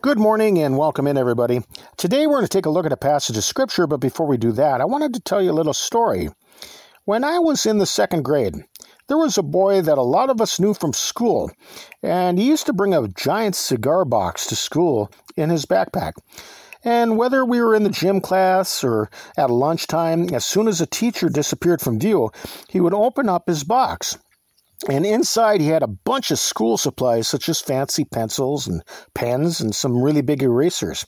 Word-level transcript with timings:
Good 0.00 0.20
morning 0.20 0.60
and 0.60 0.78
welcome 0.78 1.08
in, 1.08 1.18
everybody. 1.18 1.60
Today 1.96 2.28
we're 2.28 2.36
going 2.36 2.46
to 2.46 2.48
take 2.48 2.66
a 2.66 2.70
look 2.70 2.86
at 2.86 2.92
a 2.92 2.96
passage 2.96 3.36
of 3.36 3.42
Scripture, 3.42 3.88
but 3.88 3.98
before 3.98 4.28
we 4.28 4.36
do 4.36 4.52
that, 4.52 4.80
I 4.80 4.84
wanted 4.84 5.12
to 5.14 5.20
tell 5.20 5.42
you 5.42 5.50
a 5.50 5.52
little 5.52 5.74
story. 5.74 6.28
When 7.04 7.24
I 7.24 7.40
was 7.40 7.66
in 7.66 7.78
the 7.78 7.84
second 7.84 8.22
grade, 8.22 8.54
there 9.08 9.18
was 9.18 9.36
a 9.36 9.42
boy 9.42 9.82
that 9.82 9.98
a 9.98 10.02
lot 10.02 10.30
of 10.30 10.40
us 10.40 10.60
knew 10.60 10.72
from 10.72 10.92
school, 10.92 11.50
and 12.00 12.38
he 12.38 12.46
used 12.46 12.66
to 12.66 12.72
bring 12.72 12.94
a 12.94 13.08
giant 13.08 13.56
cigar 13.56 14.04
box 14.04 14.46
to 14.46 14.56
school 14.56 15.10
in 15.36 15.50
his 15.50 15.66
backpack. 15.66 16.12
And 16.84 17.18
whether 17.18 17.44
we 17.44 17.60
were 17.60 17.74
in 17.74 17.82
the 17.82 17.90
gym 17.90 18.20
class 18.20 18.84
or 18.84 19.10
at 19.36 19.50
lunchtime, 19.50 20.32
as 20.32 20.44
soon 20.44 20.68
as 20.68 20.80
a 20.80 20.86
teacher 20.86 21.28
disappeared 21.28 21.80
from 21.80 21.98
view, 21.98 22.30
he 22.68 22.80
would 22.80 22.94
open 22.94 23.28
up 23.28 23.48
his 23.48 23.64
box 23.64 24.16
and 24.88 25.04
inside, 25.04 25.60
he 25.60 25.68
had 25.68 25.82
a 25.82 25.88
bunch 25.88 26.30
of 26.30 26.38
school 26.38 26.78
supplies, 26.78 27.26
such 27.26 27.48
as 27.48 27.60
fancy 27.60 28.04
pencils 28.04 28.68
and 28.68 28.82
pens 29.14 29.60
and 29.60 29.74
some 29.74 30.02
really 30.02 30.22
big 30.22 30.42
erasers. 30.42 31.04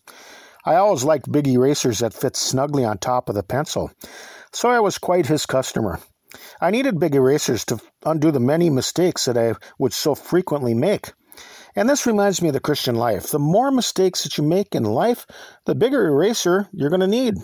I 0.65 0.75
always 0.75 1.05
liked 1.05 1.31
big 1.31 1.47
erasers 1.47 2.01
that 2.01 2.13
fit 2.13 2.37
snugly 2.37 2.85
on 2.85 2.99
top 2.99 3.29
of 3.29 3.35
the 3.35 3.43
pencil, 3.43 3.93
so 4.53 4.69
I 4.69 4.80
was 4.80 4.99
quite 4.99 5.27
his 5.27 5.47
customer. 5.47 6.01
I 6.61 6.71
needed 6.71 7.01
big 7.01 7.15
erasers 7.15 7.65
to 7.67 7.79
undo 8.05 8.30
the 8.30 8.41
many 8.41 8.71
mistakes 8.71 9.25
that 9.25 9.39
I 9.39 9.55
would 9.79 9.93
so 9.93 10.15
frequently 10.15 10.75
make. 10.75 11.13
And 11.77 11.89
this 11.89 12.07
reminds 12.07 12.43
me 12.43 12.49
of 12.49 12.55
the 12.55 12.61
Christian 12.61 12.97
life. 12.97 13.30
The 13.30 13.39
more 13.39 13.71
mistakes 13.71 14.25
that 14.25 14.37
you 14.37 14.45
make 14.45 14.75
in 14.75 14.85
life, 14.85 15.27
the 15.65 15.75
bigger 15.75 16.07
eraser 16.09 16.69
you're 16.73 16.91
going 16.91 17.01
to 17.01 17.07
need. 17.07 17.37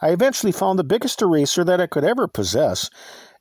I 0.00 0.10
eventually 0.10 0.52
found 0.52 0.78
the 0.78 0.84
biggest 0.84 1.22
eraser 1.22 1.64
that 1.64 1.80
I 1.80 1.86
could 1.86 2.04
ever 2.04 2.26
possess, 2.26 2.90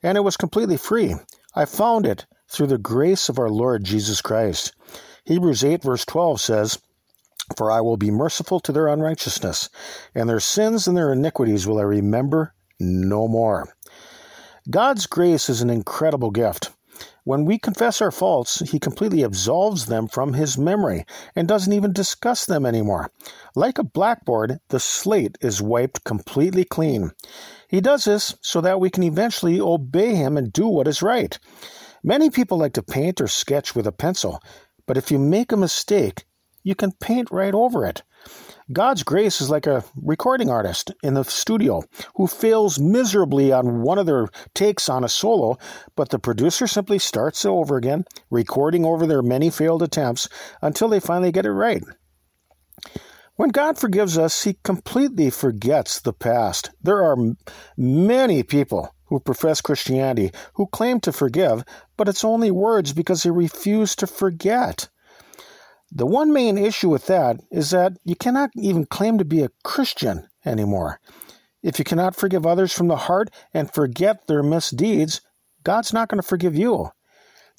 and 0.03 0.17
it 0.17 0.21
was 0.21 0.37
completely 0.37 0.77
free. 0.77 1.15
I 1.55 1.65
found 1.65 2.05
it 2.05 2.25
through 2.47 2.67
the 2.67 2.77
grace 2.77 3.29
of 3.29 3.39
our 3.39 3.49
Lord 3.49 3.83
Jesus 3.83 4.21
Christ. 4.21 4.73
Hebrews 5.25 5.63
8, 5.63 5.83
verse 5.83 6.05
12 6.05 6.39
says, 6.39 6.79
For 7.57 7.71
I 7.71 7.81
will 7.81 7.97
be 7.97 8.11
merciful 8.11 8.59
to 8.61 8.71
their 8.71 8.87
unrighteousness, 8.87 9.69
and 10.13 10.29
their 10.29 10.39
sins 10.39 10.87
and 10.87 10.95
their 10.95 11.11
iniquities 11.13 11.65
will 11.67 11.79
I 11.79 11.83
remember 11.83 12.53
no 12.79 13.27
more. 13.27 13.75
God's 14.69 15.05
grace 15.05 15.49
is 15.49 15.61
an 15.61 15.69
incredible 15.69 16.31
gift. 16.31 16.71
When 17.23 17.43
we 17.43 17.57
confess 17.57 18.01
our 18.01 18.11
faults, 18.11 18.59
He 18.69 18.79
completely 18.79 19.23
absolves 19.23 19.87
them 19.87 20.07
from 20.07 20.33
His 20.33 20.59
memory 20.59 21.05
and 21.35 21.47
doesn't 21.47 21.73
even 21.73 21.91
discuss 21.91 22.45
them 22.45 22.65
anymore. 22.67 23.11
Like 23.55 23.79
a 23.79 23.83
blackboard, 23.83 24.59
the 24.69 24.79
slate 24.79 25.37
is 25.41 25.61
wiped 25.61 26.03
completely 26.03 26.63
clean. 26.63 27.11
He 27.67 27.81
does 27.81 28.05
this 28.05 28.35
so 28.41 28.61
that 28.61 28.79
we 28.79 28.91
can 28.91 29.01
eventually 29.01 29.59
obey 29.59 30.13
Him 30.13 30.37
and 30.37 30.53
do 30.53 30.67
what 30.67 30.87
is 30.87 31.01
right. 31.01 31.37
Many 32.07 32.29
people 32.29 32.59
like 32.59 32.73
to 32.73 32.83
paint 32.83 33.19
or 33.19 33.27
sketch 33.27 33.73
with 33.73 33.87
a 33.87 33.91
pencil, 33.91 34.39
but 34.85 34.95
if 34.95 35.09
you 35.09 35.17
make 35.17 35.51
a 35.51 35.57
mistake, 35.57 36.25
you 36.61 36.75
can 36.75 36.91
paint 36.91 37.31
right 37.31 37.55
over 37.55 37.83
it. 37.83 38.03
God's 38.71 39.01
grace 39.01 39.41
is 39.41 39.49
like 39.49 39.65
a 39.65 39.83
recording 39.99 40.47
artist 40.47 40.91
in 41.01 41.15
the 41.15 41.23
studio 41.23 41.81
who 42.13 42.27
fails 42.27 42.77
miserably 42.77 43.51
on 43.51 43.81
one 43.81 43.97
of 43.97 44.05
their 44.05 44.27
takes 44.53 44.87
on 44.87 45.03
a 45.03 45.09
solo, 45.09 45.57
but 45.95 46.09
the 46.09 46.19
producer 46.19 46.67
simply 46.67 46.99
starts 46.99 47.43
over 47.43 47.75
again, 47.75 48.05
recording 48.29 48.85
over 48.85 49.07
their 49.07 49.23
many 49.23 49.49
failed 49.49 49.81
attempts 49.81 50.29
until 50.61 50.89
they 50.89 50.99
finally 50.99 51.31
get 51.31 51.47
it 51.47 51.53
right. 51.53 51.81
When 53.35 53.49
God 53.49 53.79
forgives 53.79 54.15
us, 54.15 54.43
He 54.43 54.59
completely 54.63 55.31
forgets 55.31 55.99
the 55.99 56.13
past. 56.13 56.69
There 56.83 57.03
are 57.03 57.17
many 57.75 58.43
people 58.43 58.94
who 59.07 59.19
profess 59.19 59.61
Christianity 59.61 60.31
who 60.53 60.67
claim 60.67 60.99
to 61.01 61.11
forgive, 61.11 61.63
but 61.97 62.07
it's 62.07 62.23
only 62.23 62.51
words 62.51 62.93
because 62.93 63.23
they 63.23 63.31
refuse 63.31 63.95
to 63.97 64.07
forget. 64.07 64.89
The 65.91 66.05
one 66.05 66.33
main 66.33 66.57
issue 66.57 66.89
with 66.89 67.07
that 67.07 67.39
is 67.51 67.69
that 67.69 67.93
you 68.03 68.15
cannot 68.15 68.51
even 68.55 68.85
claim 68.85 69.17
to 69.17 69.25
be 69.25 69.41
a 69.43 69.51
Christian 69.63 70.27
anymore. 70.45 70.99
If 71.63 71.79
you 71.79 71.85
cannot 71.85 72.15
forgive 72.15 72.45
others 72.45 72.73
from 72.73 72.87
the 72.87 72.95
heart 72.95 73.29
and 73.53 73.73
forget 73.73 74.27
their 74.27 74.43
misdeeds, 74.43 75.21
God's 75.63 75.93
not 75.93 76.09
going 76.09 76.21
to 76.21 76.27
forgive 76.27 76.55
you. 76.55 76.91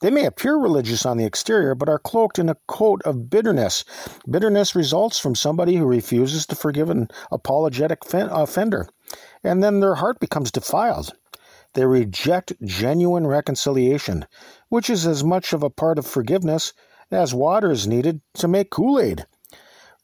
They 0.03 0.11
may 0.11 0.27
appear 0.27 0.57
religious 0.57 1.07
on 1.07 1.17
the 1.17 1.25
exterior, 1.25 1.75
but 1.75 1.89
are 1.89 1.99
cloaked 1.99 2.39
in 2.39 2.51
a 2.51 2.57
coat 2.69 3.01
of 3.05 3.31
bitterness. 3.31 3.85
Bitterness 4.29 4.75
results 4.75 5.19
from 5.19 5.35
somebody 5.35 5.77
who 5.77 5.87
refuses 5.87 6.45
to 6.47 6.55
forgive 6.55 6.91
an 6.91 7.09
apologetic 7.33 8.01
offender, 8.13 8.89
and 9.43 9.63
then 9.63 9.81
their 9.81 9.95
heart 9.95 10.21
becomes 10.21 10.53
defiled. 10.53 11.15
They 11.77 11.85
reject 11.85 12.55
genuine 12.65 13.27
reconciliation, 13.27 14.25
which 14.71 14.89
is 14.89 15.07
as 15.07 15.23
much 15.23 15.53
of 15.53 15.63
a 15.63 15.69
part 15.69 15.99
of 15.99 16.07
forgiveness 16.07 16.73
as 17.11 17.35
water 17.35 17.71
is 17.71 17.87
needed 17.87 18.23
to 18.37 18.49
make 18.49 18.71
Kool 18.71 18.99
Aid. 18.99 19.27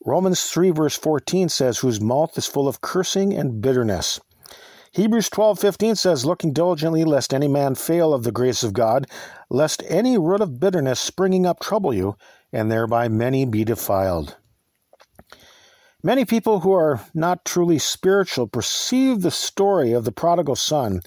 Romans 0.05 0.45
3, 0.45 0.71
verse 0.71 0.99
14 0.99 1.49
says, 1.49 1.79
Whose 1.79 1.99
mouth 1.99 2.37
is 2.37 2.47
full 2.47 2.69
of 2.69 2.83
cursing 2.83 3.33
and 3.33 3.63
bitterness. 3.63 4.21
Hebrews 4.91 5.31
12:15 5.31 5.97
says, 5.97 6.27
"Looking 6.27 6.53
diligently 6.53 7.05
lest 7.05 7.33
any 7.33 7.49
man 7.49 7.75
fail 7.75 8.13
of 8.13 8.25
the 8.25 8.33
grace 8.33 8.63
of 8.63 8.75
God, 8.75 9.07
lest 9.49 9.83
any 9.89 10.19
root 10.19 10.43
of 10.43 10.61
bitterness 10.61 11.01
springing 11.01 11.47
up 11.47 11.59
trouble 11.61 11.95
you, 11.95 12.17
and 12.53 12.71
thereby 12.71 13.09
many 13.09 13.47
be 13.47 13.65
defiled." 13.65 14.37
Many 16.03 16.27
people 16.27 16.61
who 16.61 16.73
are 16.75 17.01
not 17.15 17.47
truly 17.47 17.79
spiritual 17.79 18.47
perceive 18.47 19.23
the 19.23 19.31
story 19.31 19.93
of 19.93 20.05
the 20.05 20.13
prodigal 20.13 20.57
son 20.57 21.01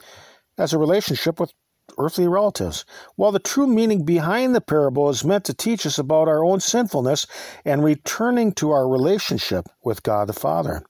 as 0.57 0.73
a 0.73 0.77
relationship 0.77 1.39
with 1.39 1.53
earthly 1.97 2.27
relatives, 2.27 2.85
while 3.15 3.31
the 3.31 3.39
true 3.39 3.67
meaning 3.67 4.03
behind 4.03 4.55
the 4.55 4.61
parable 4.61 5.09
is 5.09 5.23
meant 5.23 5.45
to 5.45 5.53
teach 5.53 5.85
us 5.85 5.97
about 5.97 6.27
our 6.27 6.43
own 6.43 6.59
sinfulness 6.59 7.25
and 7.63 7.83
returning 7.83 8.51
to 8.51 8.71
our 8.71 8.87
relationship 8.87 9.67
with 9.83 10.03
God 10.03 10.27
the 10.27 10.33
Father. 10.33 10.83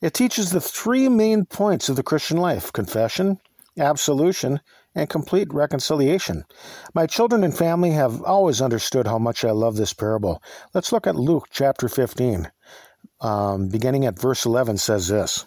It 0.00 0.14
teaches 0.14 0.50
the 0.50 0.60
three 0.60 1.08
main 1.08 1.46
points 1.46 1.88
of 1.88 1.96
the 1.96 2.02
Christian 2.02 2.36
life 2.36 2.72
confession, 2.72 3.38
absolution, 3.78 4.60
and 4.94 5.08
complete 5.08 5.52
reconciliation. 5.52 6.44
My 6.94 7.06
children 7.06 7.44
and 7.44 7.56
family 7.56 7.90
have 7.92 8.22
always 8.22 8.60
understood 8.60 9.06
how 9.06 9.18
much 9.18 9.44
I 9.44 9.50
love 9.50 9.76
this 9.76 9.92
parable. 9.92 10.42
Let's 10.74 10.92
look 10.92 11.06
at 11.06 11.16
Luke 11.16 11.46
chapter 11.50 11.88
15. 11.88 12.50
Um, 13.20 13.68
beginning 13.68 14.04
at 14.06 14.18
verse 14.18 14.44
11 14.44 14.78
says 14.78 15.08
this 15.08 15.46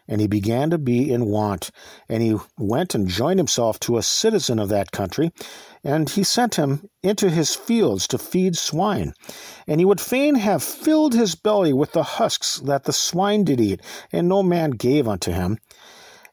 and 0.07 0.21
he 0.21 0.27
began 0.27 0.69
to 0.69 0.77
be 0.77 1.11
in 1.11 1.25
want. 1.25 1.71
And 2.09 2.21
he 2.21 2.37
went 2.57 2.95
and 2.95 3.07
joined 3.07 3.39
himself 3.39 3.79
to 3.81 3.97
a 3.97 4.03
citizen 4.03 4.59
of 4.59 4.69
that 4.69 4.91
country, 4.91 5.31
and 5.83 6.09
he 6.09 6.23
sent 6.23 6.55
him 6.55 6.83
into 7.01 7.29
his 7.29 7.55
fields 7.55 8.07
to 8.07 8.17
feed 8.17 8.55
swine. 8.55 9.13
And 9.67 9.79
he 9.79 9.85
would 9.85 10.01
fain 10.01 10.35
have 10.35 10.63
filled 10.63 11.13
his 11.13 11.35
belly 11.35 11.73
with 11.73 11.93
the 11.93 12.03
husks 12.03 12.59
that 12.65 12.83
the 12.83 12.93
swine 12.93 13.43
did 13.43 13.61
eat, 13.61 13.81
and 14.11 14.27
no 14.27 14.43
man 14.43 14.71
gave 14.71 15.07
unto 15.07 15.31
him. 15.31 15.57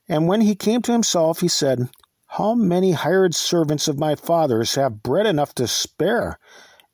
And 0.08 0.26
when 0.26 0.40
he 0.40 0.54
came 0.54 0.82
to 0.82 0.92
himself, 0.92 1.40
he 1.40 1.48
said, 1.48 1.90
How 2.26 2.54
many 2.54 2.92
hired 2.92 3.34
servants 3.34 3.88
of 3.88 3.98
my 3.98 4.14
father's 4.14 4.74
have 4.74 5.02
bread 5.02 5.26
enough 5.26 5.54
to 5.56 5.68
spare, 5.68 6.38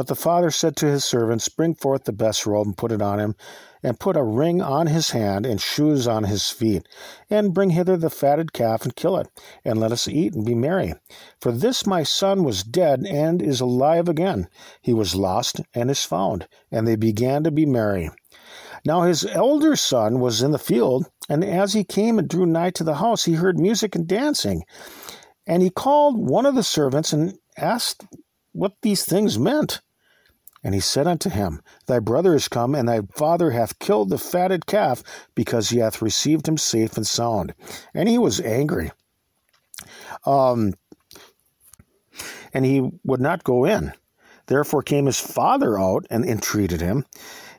But 0.00 0.06
the 0.06 0.14
father 0.14 0.50
said 0.50 0.76
to 0.76 0.86
his 0.86 1.04
servants, 1.04 1.50
Bring 1.50 1.74
forth 1.74 2.04
the 2.04 2.12
best 2.14 2.46
robe 2.46 2.68
and 2.68 2.74
put 2.74 2.90
it 2.90 3.02
on 3.02 3.20
him, 3.20 3.36
and 3.82 4.00
put 4.00 4.16
a 4.16 4.22
ring 4.22 4.62
on 4.62 4.86
his 4.86 5.10
hand 5.10 5.44
and 5.44 5.60
shoes 5.60 6.08
on 6.08 6.24
his 6.24 6.48
feet. 6.48 6.88
And 7.28 7.52
bring 7.52 7.68
hither 7.68 7.98
the 7.98 8.08
fatted 8.08 8.54
calf 8.54 8.82
and 8.82 8.96
kill 8.96 9.18
it, 9.18 9.28
and 9.62 9.78
let 9.78 9.92
us 9.92 10.08
eat 10.08 10.32
and 10.32 10.46
be 10.46 10.54
merry. 10.54 10.94
For 11.38 11.52
this 11.52 11.86
my 11.86 12.02
son 12.02 12.44
was 12.44 12.62
dead 12.62 13.04
and 13.06 13.42
is 13.42 13.60
alive 13.60 14.08
again. 14.08 14.48
He 14.80 14.94
was 14.94 15.14
lost 15.14 15.60
and 15.74 15.90
is 15.90 16.02
found. 16.02 16.48
And 16.72 16.88
they 16.88 16.96
began 16.96 17.44
to 17.44 17.50
be 17.50 17.66
merry. 17.66 18.08
Now 18.86 19.02
his 19.02 19.26
elder 19.26 19.76
son 19.76 20.18
was 20.18 20.40
in 20.40 20.52
the 20.52 20.58
field, 20.58 21.10
and 21.28 21.44
as 21.44 21.74
he 21.74 21.84
came 21.84 22.18
and 22.18 22.26
drew 22.26 22.46
nigh 22.46 22.70
to 22.70 22.84
the 22.84 22.94
house, 22.94 23.26
he 23.26 23.34
heard 23.34 23.58
music 23.58 23.94
and 23.94 24.08
dancing. 24.08 24.64
And 25.46 25.62
he 25.62 25.68
called 25.68 26.16
one 26.26 26.46
of 26.46 26.54
the 26.54 26.62
servants 26.62 27.12
and 27.12 27.38
asked 27.58 28.06
what 28.52 28.72
these 28.80 29.04
things 29.04 29.38
meant. 29.38 29.82
And 30.62 30.74
he 30.74 30.80
said 30.80 31.06
unto 31.06 31.30
him, 31.30 31.62
Thy 31.86 32.00
brother 32.00 32.34
is 32.34 32.48
come, 32.48 32.74
and 32.74 32.88
thy 32.88 33.00
father 33.14 33.50
hath 33.50 33.78
killed 33.78 34.10
the 34.10 34.18
fatted 34.18 34.66
calf, 34.66 35.02
because 35.34 35.70
he 35.70 35.78
hath 35.78 36.02
received 36.02 36.46
him 36.46 36.58
safe 36.58 36.96
and 36.96 37.06
sound. 37.06 37.54
And 37.94 38.08
he 38.08 38.18
was 38.18 38.40
angry. 38.40 38.90
Um, 40.26 40.74
and 42.52 42.64
he 42.64 42.90
would 43.04 43.20
not 43.20 43.44
go 43.44 43.64
in. 43.64 43.92
Therefore 44.46 44.82
came 44.82 45.06
his 45.06 45.20
father 45.20 45.78
out 45.78 46.06
and 46.10 46.24
entreated 46.24 46.80
him. 46.80 47.06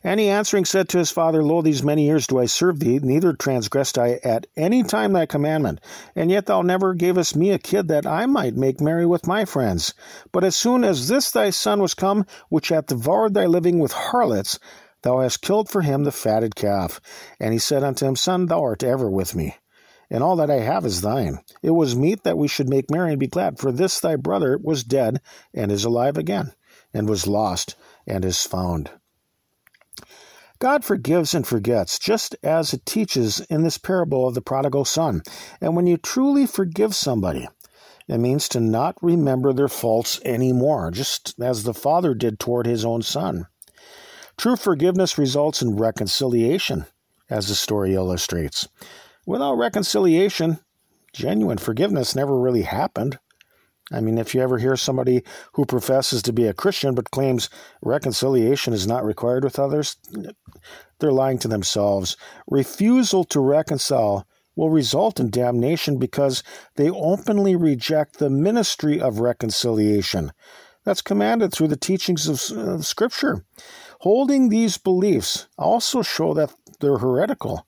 And 0.03 0.19
he 0.19 0.29
answering 0.29 0.65
said 0.65 0.89
to 0.89 0.97
his 0.97 1.11
father, 1.11 1.43
Lo, 1.43 1.61
these 1.61 1.83
many 1.83 2.05
years 2.05 2.25
do 2.25 2.39
I 2.39 2.45
serve 2.45 2.79
thee, 2.79 2.99
neither 2.99 3.33
transgressed 3.33 3.97
I 3.97 4.19
at 4.23 4.47
any 4.57 4.83
time 4.83 5.13
thy 5.13 5.25
commandment. 5.25 5.79
And 6.15 6.31
yet 6.31 6.47
thou 6.47 6.61
never 6.61 6.93
gavest 6.93 7.35
me 7.35 7.51
a 7.51 7.59
kid 7.59 7.87
that 7.89 8.07
I 8.07 8.25
might 8.25 8.55
make 8.55 8.81
merry 8.81 9.05
with 9.05 9.27
my 9.27 9.45
friends. 9.45 9.93
But 10.31 10.43
as 10.43 10.55
soon 10.55 10.83
as 10.83 11.07
this 11.07 11.29
thy 11.29 11.51
son 11.51 11.81
was 11.81 11.93
come, 11.93 12.25
which 12.49 12.69
hath 12.69 12.87
devoured 12.87 13.33
thy 13.33 13.45
living 13.45 13.79
with 13.79 13.91
harlots, 13.91 14.57
thou 15.03 15.19
hast 15.19 15.41
killed 15.41 15.69
for 15.69 15.81
him 15.81 16.03
the 16.03 16.11
fatted 16.11 16.55
calf. 16.55 16.99
And 17.39 17.53
he 17.53 17.59
said 17.59 17.83
unto 17.83 18.05
him, 18.05 18.15
Son, 18.15 18.47
thou 18.47 18.63
art 18.63 18.83
ever 18.83 19.09
with 19.09 19.35
me 19.35 19.55
and 20.11 20.21
all 20.21 20.35
that 20.35 20.51
I 20.51 20.59
have 20.59 20.85
is 20.85 20.99
thine. 20.99 21.39
It 21.63 21.71
was 21.71 21.95
meet 21.95 22.23
that 22.23 22.37
we 22.37 22.49
should 22.49 22.67
make 22.67 22.91
merry 22.91 23.11
and 23.11 23.19
be 23.19 23.27
glad, 23.27 23.57
for 23.57 23.71
this 23.71 23.99
thy 23.99 24.17
brother 24.17 24.59
was 24.61 24.83
dead 24.83 25.21
and 25.53 25.71
is 25.71 25.85
alive 25.85 26.17
again, 26.17 26.51
and 26.93 27.07
was 27.07 27.27
lost 27.27 27.77
and 28.05 28.25
is 28.25 28.45
found. 28.45 28.91
God 30.61 30.85
forgives 30.85 31.33
and 31.33 31.45
forgets, 31.45 31.97
just 31.97 32.35
as 32.43 32.71
it 32.71 32.85
teaches 32.85 33.39
in 33.49 33.63
this 33.63 33.79
parable 33.79 34.27
of 34.27 34.35
the 34.35 34.43
prodigal 34.43 34.85
son. 34.85 35.23
And 35.59 35.75
when 35.75 35.87
you 35.87 35.97
truly 35.97 36.45
forgive 36.45 36.95
somebody, 36.95 37.47
it 38.07 38.19
means 38.19 38.47
to 38.49 38.59
not 38.59 38.95
remember 39.01 39.53
their 39.53 39.67
faults 39.67 40.21
anymore, 40.23 40.91
just 40.91 41.33
as 41.41 41.63
the 41.63 41.73
father 41.73 42.13
did 42.13 42.39
toward 42.39 42.67
his 42.67 42.85
own 42.85 43.01
son. 43.01 43.47
True 44.37 44.55
forgiveness 44.55 45.17
results 45.17 45.63
in 45.63 45.77
reconciliation, 45.77 46.85
as 47.27 47.47
the 47.47 47.55
story 47.55 47.95
illustrates. 47.95 48.67
Without 49.25 49.55
reconciliation, 49.55 50.59
genuine 51.11 51.57
forgiveness 51.57 52.15
never 52.15 52.39
really 52.39 52.63
happened. 52.63 53.17
I 53.91 54.01
mean, 54.01 54.17
if 54.17 54.33
you 54.33 54.41
ever 54.41 54.57
hear 54.57 54.75
somebody 54.75 55.23
who 55.53 55.65
professes 55.65 56.21
to 56.23 56.33
be 56.33 56.45
a 56.45 56.53
Christian 56.53 56.95
but 56.95 57.11
claims 57.11 57.49
reconciliation 57.81 58.73
is 58.73 58.87
not 58.87 59.05
required 59.05 59.43
with 59.43 59.59
others, 59.59 59.97
they're 60.99 61.11
lying 61.11 61.39
to 61.39 61.47
themselves. 61.47 62.15
Refusal 62.47 63.23
to 63.25 63.39
reconcile 63.39 64.25
will 64.55 64.69
result 64.69 65.19
in 65.19 65.29
damnation 65.29 65.97
because 65.97 66.43
they 66.75 66.89
openly 66.89 67.55
reject 67.55 68.19
the 68.19 68.29
ministry 68.29 68.99
of 68.99 69.19
reconciliation 69.19 70.31
that's 70.83 71.01
commanded 71.01 71.51
through 71.51 71.67
the 71.67 71.77
teachings 71.77 72.27
of, 72.27 72.85
Scripture. 72.85 73.45
Holding 73.99 74.49
these 74.49 74.77
beliefs 74.77 75.47
also 75.57 76.01
show 76.01 76.33
that 76.33 76.53
they're 76.79 76.97
heretical. 76.97 77.67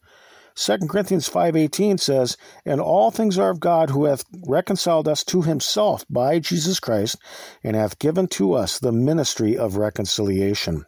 2 0.56 0.88
Corinthians 0.88 1.28
5:18 1.28 1.98
says, 1.98 2.38
"And 2.66 2.80
all 2.80 3.10
things 3.10 3.38
are 3.38 3.50
of 3.50 3.60
God 3.60 3.90
who 3.90 4.06
hath 4.06 4.24
reconciled 4.48 5.08
us 5.08 5.24
to 5.26 5.42
himself 5.42 6.06
by 6.10 6.40
Jesus 6.40 6.80
Christ 6.80 7.18
and 7.64 7.76
hath 7.76 8.00
given 8.00 8.28
to 8.28 8.54
us 8.54 8.78
the 8.78 8.92
ministry 8.92 9.58
of 9.58 9.78
reconciliation." 9.78 10.86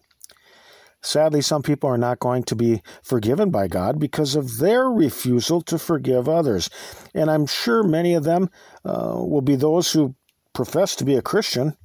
Sadly, 1.01 1.41
some 1.41 1.61
people 1.61 1.87
are 1.89 1.99
not 1.99 2.19
going 2.19 2.43
to 2.43 2.55
be 2.55 2.81
forgiven 3.03 3.51
by 3.51 3.67
God 3.67 3.99
because 3.99 4.35
of 4.35 4.57
their 4.57 4.89
refusal 4.89 5.61
to 5.61 5.77
forgive 5.77 6.27
others. 6.27 6.69
And 7.13 7.29
I'm 7.29 7.45
sure 7.45 7.83
many 7.83 8.15
of 8.15 8.23
them 8.23 8.49
uh, 8.83 9.13
will 9.15 9.41
be 9.41 9.55
those 9.55 9.91
who 9.91 10.15
profess 10.53 10.95
to 10.95 11.05
be 11.05 11.15
a 11.15 11.21
Christian. 11.21 11.77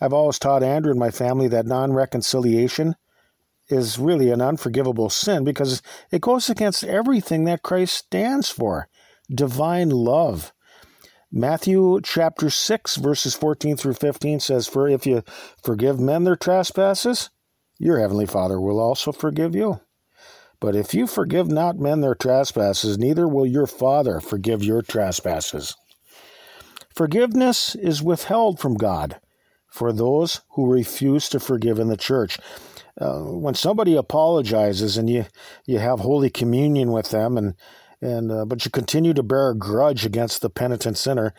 I've 0.00 0.12
always 0.12 0.38
taught 0.38 0.62
Andrew 0.62 0.92
and 0.92 1.00
my 1.00 1.10
family 1.10 1.48
that 1.48 1.66
non 1.66 1.92
reconciliation 1.92 2.94
is 3.68 3.98
really 3.98 4.30
an 4.30 4.40
unforgivable 4.40 5.10
sin 5.10 5.44
because 5.44 5.82
it 6.10 6.20
goes 6.20 6.50
against 6.50 6.84
everything 6.84 7.44
that 7.44 7.62
Christ 7.62 7.94
stands 7.94 8.50
for 8.50 8.88
divine 9.32 9.90
love. 9.90 10.52
Matthew 11.30 12.00
chapter 12.02 12.50
6, 12.50 12.96
verses 12.96 13.34
14 13.34 13.76
through 13.76 13.94
15 13.94 14.40
says, 14.40 14.66
For 14.66 14.88
if 14.88 15.06
you 15.06 15.22
forgive 15.62 15.98
men 15.98 16.24
their 16.24 16.36
trespasses, 16.36 17.30
your 17.78 17.98
heavenly 17.98 18.26
Father 18.26 18.60
will 18.60 18.78
also 18.78 19.12
forgive 19.12 19.54
you. 19.54 19.80
But 20.60 20.76
if 20.76 20.94
you 20.94 21.06
forgive 21.06 21.48
not 21.48 21.78
men 21.78 22.02
their 22.02 22.14
trespasses, 22.14 22.98
neither 22.98 23.26
will 23.26 23.46
your 23.46 23.66
Father 23.66 24.20
forgive 24.20 24.62
your 24.62 24.82
trespasses. 24.82 25.74
Forgiveness 26.94 27.74
is 27.74 28.02
withheld 28.02 28.60
from 28.60 28.74
God 28.74 29.18
for 29.68 29.92
those 29.92 30.42
who 30.50 30.70
refuse 30.70 31.30
to 31.30 31.40
forgive 31.40 31.78
in 31.78 31.88
the 31.88 31.96
church 31.96 32.38
uh, 33.00 33.20
when 33.20 33.54
somebody 33.54 33.96
apologizes 33.96 34.96
and 34.96 35.08
you 35.08 35.24
you 35.66 35.78
have 35.78 36.00
holy 36.00 36.30
communion 36.30 36.92
with 36.92 37.10
them 37.10 37.36
and 37.36 37.54
and 38.00 38.30
uh, 38.30 38.44
but 38.44 38.64
you 38.64 38.70
continue 38.70 39.14
to 39.14 39.22
bear 39.22 39.50
a 39.50 39.56
grudge 39.56 40.04
against 40.04 40.42
the 40.42 40.50
penitent 40.50 40.98
sinner 40.98 41.32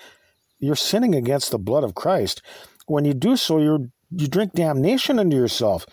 you're 0.60 0.76
sinning 0.76 1.14
against 1.16 1.52
the 1.52 1.60
blood 1.60 1.84
of 1.84 1.96
Christ 1.96 2.42
when 2.88 3.06
you 3.06 3.14
do 3.14 3.38
so 3.38 3.60
you 3.60 3.92
you 4.12 4.28
drink 4.28 4.54
damnation 4.54 5.20
into 5.20 5.36
yourself 5.36 5.86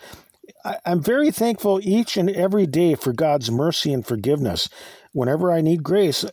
I, 0.65 0.77
I'm 0.85 1.01
very 1.01 1.31
thankful 1.31 1.79
each 1.83 2.17
and 2.17 2.29
every 2.29 2.65
day 2.65 2.95
for 2.95 3.13
God's 3.13 3.51
mercy 3.51 3.93
and 3.93 4.05
forgiveness 4.05 4.67
whenever 5.13 5.51
I 5.51 5.61
need 5.61 5.83
grace 5.83 6.25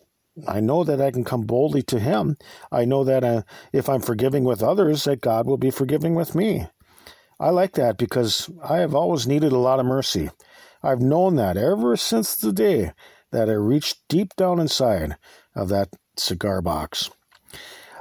I 0.47 0.61
know 0.61 0.85
that 0.85 1.01
I 1.01 1.11
can 1.11 1.25
come 1.25 1.43
boldly 1.43 1.83
to 1.85 1.99
Him. 1.99 2.37
I 2.71 2.85
know 2.85 3.03
that 3.05 3.25
uh, 3.25 3.43
if 3.73 3.89
I'm 3.89 4.01
forgiving 4.01 4.45
with 4.45 4.63
others, 4.63 5.05
that 5.05 5.21
God 5.21 5.47
will 5.47 5.57
be 5.57 5.71
forgiving 5.71 6.15
with 6.15 6.35
me. 6.35 6.67
I 7.41 7.51
like 7.51 7.73
that 7.73 7.99
because 7.99 8.51
I 8.63 8.79
have 8.79 8.95
always 8.95 9.27
needed 9.27 9.53
a 9.53 9.59
lot 9.59 9.81
of 9.81 9.87
mercy. 9.87 10.31
I've 10.83 11.01
known 11.01 11.37
that 11.37 11.57
ever 11.57 11.97
since 11.97 12.37
the 12.37 12.53
day 12.53 12.93
that 13.31 13.49
I 13.49 13.55
reached 13.55 13.99
deep 14.09 14.35
down 14.37 14.59
inside 14.59 15.17
of 15.55 15.69
that 15.69 15.91
cigar 16.17 16.61
box. 16.63 17.11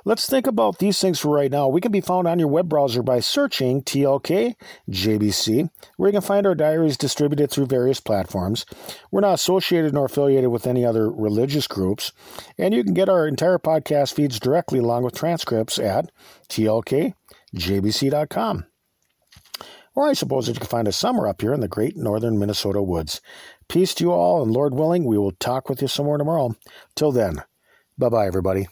Let's 0.06 0.30
think 0.30 0.48
about 0.48 0.80
these 0.80 1.00
things 1.02 1.20
for 1.20 1.36
right 1.36 1.52
now. 1.52 1.68
We 1.68 1.82
can 1.82 1.92
be 1.92 2.00
found 2.00 2.30
on 2.30 2.40
your 2.40 2.48
web 2.48 2.70
browser 2.70 3.04
by 3.04 3.20
searching 3.20 3.82
TLK 3.84 4.56
JBC, 4.90 5.70
where 5.98 6.08
you 6.08 6.14
can 6.14 6.22
find 6.22 6.48
our 6.48 6.56
diaries 6.56 6.96
distributed 6.96 7.52
through 7.52 7.66
various 7.66 8.00
platforms. 8.00 8.66
We're 9.12 9.20
not 9.20 9.34
associated 9.34 9.94
nor 9.94 10.06
affiliated 10.06 10.50
with 10.50 10.66
any 10.66 10.86
other 10.86 11.12
religious 11.12 11.68
groups, 11.68 12.14
and 12.58 12.74
you 12.74 12.86
can 12.86 12.94
get 12.94 13.10
our 13.10 13.28
entire 13.28 13.60
podcast 13.60 14.14
feeds 14.14 14.40
directly 14.40 14.80
along 14.80 15.04
with 15.04 15.14
transcripts 15.14 15.78
at 15.78 16.10
tlkjbc.com. 16.48 17.16
Or 19.98 20.08
I 20.08 20.14
suppose 20.14 20.46
that 20.46 20.54
you 20.54 20.60
can 20.60 20.68
find 20.68 20.88
us 20.88 20.96
somewhere 20.96 21.28
up 21.28 21.42
here 21.42 21.56
in 21.56 21.60
the 21.60 21.68
great 21.68 21.98
northern 21.98 22.38
Minnesota 22.38 22.84
woods. 22.84 23.20
Peace 23.68 23.96
to 23.96 24.04
you 24.04 24.12
all, 24.12 24.44
and 24.44 24.52
Lord 24.52 24.76
willing, 24.76 25.06
we 25.06 25.18
will 25.18 25.32
talk 25.32 25.70
with 25.70 25.82
you 25.82 25.88
some 25.88 26.06
more 26.06 26.20
tomorrow. 26.20 26.56
Till 26.96 27.12
then, 27.12 27.42
bye 27.98 28.10
bye, 28.10 28.28
everybody. 28.28 28.68